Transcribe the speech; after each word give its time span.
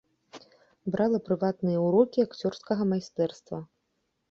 Брала 0.95 1.19
прыватныя 1.27 1.83
ўрокі 1.87 2.25
акцёрскага 2.29 2.91
майстэрства. 2.95 3.63